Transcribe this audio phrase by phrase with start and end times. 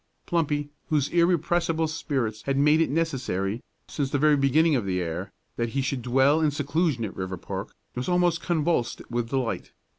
[0.25, 5.31] Plumpy, whose irrepressible spirits had made it necessary, since the very beginning of the year,
[5.57, 9.73] that he should dwell in seclusion at Riverpark, was almost convulsed with delight.